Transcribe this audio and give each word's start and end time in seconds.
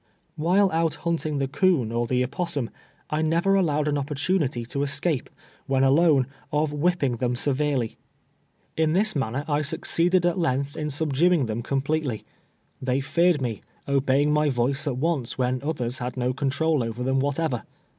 While 0.35 0.71
out 0.71 0.95
hunting 1.05 1.37
the 1.37 1.47
coon 1.47 1.91
or 1.91 2.07
the 2.07 2.23
opossum, 2.23 2.71
I 3.11 3.21
never 3.21 3.53
allowed 3.53 3.87
an 3.87 3.99
opportunity 3.99 4.65
to 4.65 4.81
escape, 4.81 5.29
when 5.67 5.83
alone, 5.83 6.25
of 6.51 6.73
whipping 6.73 7.17
them 7.17 7.35
severely. 7.35 7.99
In 8.75 8.93
this 8.93 9.15
man 9.15 9.33
ner 9.33 9.45
I 9.47 9.61
succeeded 9.61 10.25
at 10.25 10.39
length 10.39 10.75
in 10.75 10.89
subduing 10.89 11.45
them 11.45 11.61
com 11.61 11.83
pletely. 11.83 12.23
They 12.81 12.99
feared 12.99 13.43
me, 13.43 13.61
obeying 13.87 14.33
my 14.33 14.49
voice 14.49 14.87
at 14.87 14.97
once 14.97 15.37
when 15.37 15.61
others 15.61 15.99
had 15.99 16.17
no 16.17 16.33
control 16.33 16.83
over 16.83 17.03
them 17.03 17.19
whatever. 17.19 17.61